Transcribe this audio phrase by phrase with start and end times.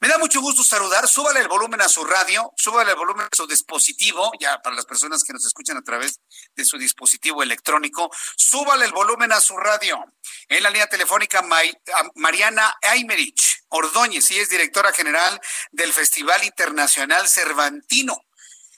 [0.00, 1.06] Me da mucho gusto saludar.
[1.06, 4.86] Súbale el volumen a su radio, súbale el volumen a su dispositivo, ya para las
[4.86, 6.20] personas que nos escuchan a través
[6.56, 10.02] de su dispositivo electrónico, súbale el volumen a su radio.
[10.48, 11.44] En la línea telefónica,
[12.14, 15.38] Mariana Aymerich Ordóñez, y es directora general
[15.70, 18.16] del Festival Internacional Cervantino.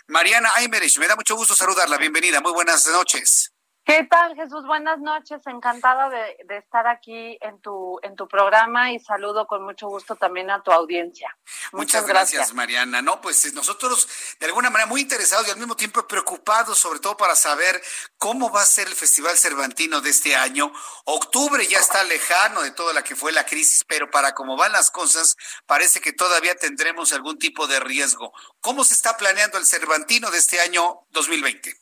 [0.08, 1.98] Mariana Aymerich, me da mucho gusto saludarla.
[1.98, 3.51] Bienvenida, muy buenas noches.
[3.84, 4.64] ¿Qué tal, Jesús?
[4.64, 5.40] Buenas noches.
[5.46, 10.50] Encantada de, estar aquí en tu, en tu programa y saludo con mucho gusto también
[10.50, 11.36] a tu audiencia.
[11.72, 13.02] Muchas, gracias, Mariana.
[13.02, 17.16] No, pues nosotros de alguna manera muy interesados y al mismo tiempo preocupados, sobre todo
[17.16, 17.82] para saber
[18.18, 20.72] cómo va a ser el Festival Cervantino de este año.
[21.04, 24.70] Octubre ya está lejano de toda la que fue la crisis, pero para cómo van
[24.70, 28.32] las cosas, parece que todavía tendremos algún tipo de riesgo.
[28.60, 31.81] ¿Cómo se está planeando el Cervantino de este año 2020?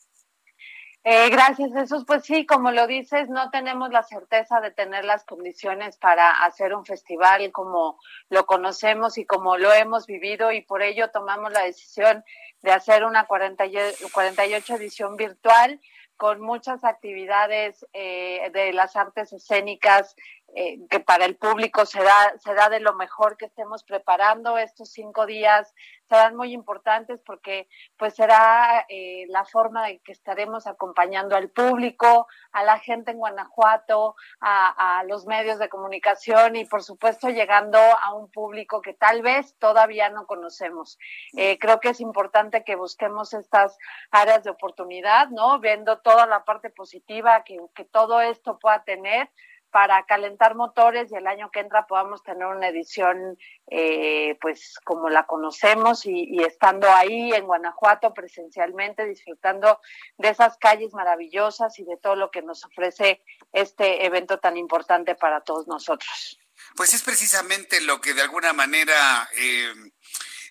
[1.03, 2.03] Eh, gracias, Jesús.
[2.05, 6.75] Pues sí, como lo dices, no tenemos la certeza de tener las condiciones para hacer
[6.75, 7.97] un festival como
[8.29, 12.23] lo conocemos y como lo hemos vivido y por ello tomamos la decisión
[12.61, 15.81] de hacer una 48 edición virtual
[16.17, 20.15] con muchas actividades eh, de las artes escénicas
[20.55, 24.57] eh, que para el público será, será de lo mejor que estemos preparando.
[24.57, 25.73] Estos cinco días
[26.09, 32.27] serán muy importantes porque pues será eh, la forma de que estaremos acompañando al público,
[32.51, 37.77] a la gente en Guanajuato, a, a los medios de comunicación y por supuesto llegando
[37.79, 40.97] a un público que tal vez todavía no conocemos.
[41.37, 43.77] Eh, creo que es importante que busquemos estas
[44.11, 45.59] áreas de oportunidad, ¿no?
[45.59, 49.29] Viendo toda la parte positiva que, que todo esto pueda tener
[49.71, 53.37] para calentar motores y el año que entra podamos tener una edición
[53.67, 59.79] eh, pues como la conocemos y, estando ahí en Guanajuato presencialmente disfrutando
[60.17, 63.23] de esas calles maravillosas y de todo lo que nos ofrece
[63.53, 66.37] este evento tan importante para todos nosotros.
[66.75, 69.73] Pues es precisamente lo que de alguna manera eh,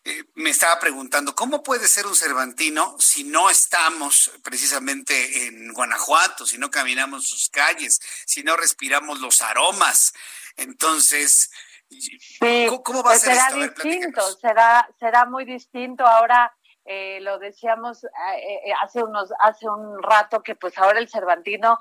[0.04, 6.46] eh, me estaba preguntando, ¿cómo puede ser un Cervantino si no estamos precisamente en Guanajuato,
[6.46, 10.14] si no caminamos sus calles, si no respiramos los aromas?
[10.56, 11.50] Entonces,
[12.82, 16.54] ¿cómo, va a pues ser será distinto, será, será muy distinto ahora.
[16.84, 21.78] Eh, lo decíamos eh, hace unos hace un rato que pues ahora el Cervantino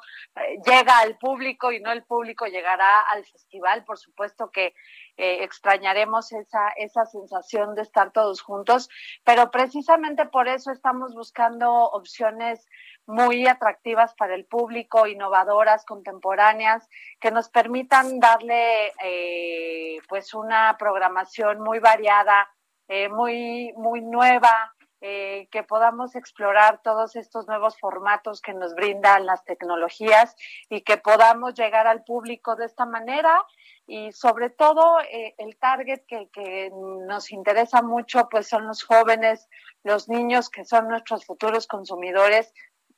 [0.66, 3.86] llega al público y no el público llegará al festival.
[3.86, 4.74] Por supuesto que
[5.22, 8.88] eh, extrañaremos esa, esa sensación de estar todos juntos,
[9.26, 12.66] pero precisamente por eso estamos buscando opciones
[13.06, 16.88] muy atractivas para el público, innovadoras, contemporáneas,
[17.20, 22.48] que nos permitan darle eh, pues una programación muy variada,
[22.88, 29.44] eh, muy, muy nueva, que podamos explorar todos estos nuevos formatos que nos brindan las
[29.46, 30.36] tecnologías
[30.70, 33.46] y que podamos llegar al público de esta manera
[33.90, 39.50] y sobre todo eh, el target que, que, nos interesa mucho pues son los jóvenes,
[39.84, 42.54] los niños que son nuestros futuros consumidores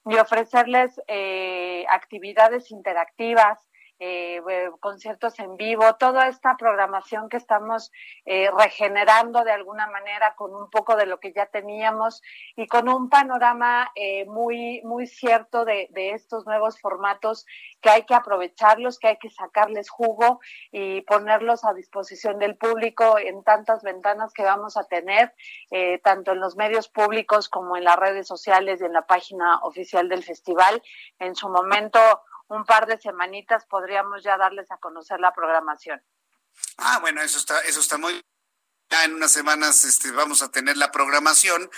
[0.06, 3.60] y ofrecerles eh, actividades interactivas,
[4.04, 4.42] eh,
[4.80, 7.92] conciertos en vivo, toda esta programación que estamos
[8.26, 12.24] eh, regenerando de alguna manera con un poco de lo que ya teníamos
[12.56, 17.46] y con un panorama eh, muy, muy cierto de, de, estos nuevos formatos
[17.80, 20.40] que hay que aprovecharlos, que hay que sacarles jugo
[20.72, 25.32] y ponerlos a disposición del público en tantas ventanas que vamos a tener,
[25.70, 29.60] eh, tanto en los medios públicos como en las redes sociales y en la página
[29.62, 30.82] oficial del festival.
[31.20, 32.00] En su momento
[32.52, 36.02] un par de semanitas podríamos ya darles a conocer la programación.
[36.78, 38.22] Ah, bueno, eso está, eso está muy
[38.90, 41.72] ya en unas semanas este, vamos a tener la programación,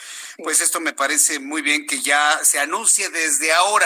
[0.43, 3.85] pues esto me parece muy bien que ya se anuncie desde ahora.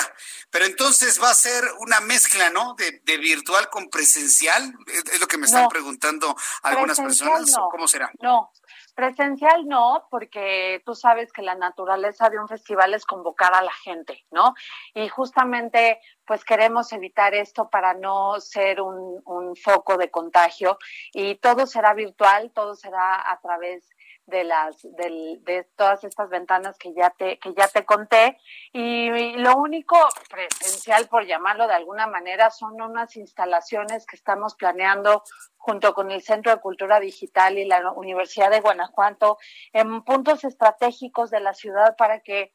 [0.49, 2.73] Pero entonces va a ser una mezcla, ¿no?
[2.75, 7.53] De, virtual con presencial, es, lo que me están preguntando algunas personas.
[7.69, 8.09] ¿Cómo será?
[8.21, 8.53] No,
[8.97, 13.71] Presencial no, porque tú sabes que la naturaleza de un festival es convocar a la
[13.71, 14.55] gente, ¿no?
[14.95, 19.07] Y justamente pues queremos evitar esto para no ser un,
[19.55, 20.77] foco de contagio
[21.13, 23.89] y todo será virtual, todo será a través
[24.25, 28.37] de las de todas estas ventanas que ya te que ya te conté.
[28.73, 29.95] Y, lo único
[30.29, 35.23] presencial por llamarlo de alguna manera son unas instalaciones que estamos planeando
[35.55, 39.37] junto con el Centro de Cultura Digital y la Universidad de Guanajuato
[39.71, 42.51] en puntos estratégicos de la ciudad para que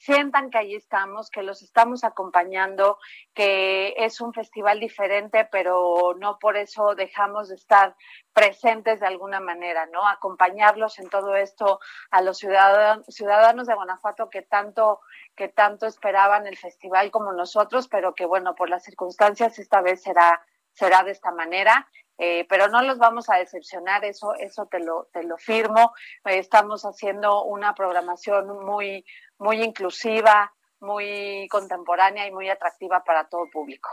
[0.00, 2.98] sientan que ahí estamos, que los estamos acompañando,
[3.34, 7.94] que es un festival diferente, pero no por eso dejamos de estar
[8.32, 10.08] presentes de alguna manera, ¿no?
[10.08, 11.80] Acompañarlos en todo esto
[12.10, 15.00] a los ciudadanos, ciudadanos de Guanajuato que tanto
[15.36, 20.02] que tanto esperaban el festival como nosotros, pero que bueno, por las circunstancias esta vez
[20.02, 20.40] será
[20.72, 21.86] será de esta manera.
[22.22, 25.94] Eh, pero no los vamos a decepcionar, eso, eso te lo, te lo firmo.
[26.26, 29.06] estamos haciendo una programación muy,
[29.38, 33.88] muy inclusiva, muy contemporánea y muy atractiva para todo público.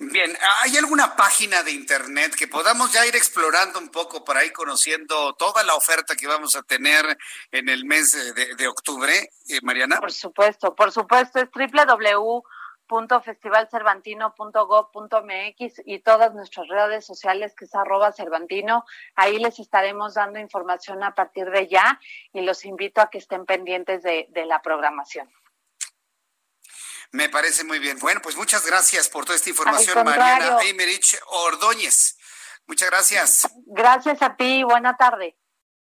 [0.00, 4.52] Bien, ¿hay alguna página de internet que podamos ya ir explorando un poco para ir
[4.52, 7.16] conociendo toda la oferta que vamos a tener
[7.52, 10.00] en el mes de, octubre, eh, Mariana?
[10.00, 12.42] Por supuesto, por supuesto, es www
[13.24, 18.84] festivalcervantino.gov.mx y todas nuestras redes sociales que es arroba cervantino.
[19.14, 22.00] Ahí les estaremos dando información a partir de ya
[22.32, 25.30] y los invito a que estén pendientes de, la programación.
[27.12, 27.98] Me parece muy bien.
[27.98, 32.18] Bueno, pues muchas gracias por toda esta información, Mariana Eimerich Ordóñez.
[32.66, 33.48] Muchas gracias.
[33.66, 34.64] Gracias a ti.
[34.64, 35.36] Buena tarde.